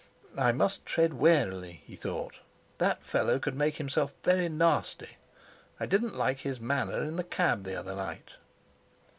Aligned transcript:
"I 0.39 0.51
must 0.51 0.83
tread 0.83 1.13
warily," 1.13 1.83
he 1.85 1.95
thought; 1.95 2.37
"that 2.79 3.03
fellow 3.05 3.37
could 3.37 3.55
make 3.55 3.75
himself 3.77 4.15
very 4.23 4.49
nasty. 4.49 5.17
I 5.79 5.85
didn't 5.85 6.17
like 6.17 6.39
his 6.39 6.59
manner 6.59 7.03
in 7.03 7.17
the 7.17 7.23
cab 7.23 7.65
the 7.65 7.75
other 7.75 7.93
night." 7.93 8.31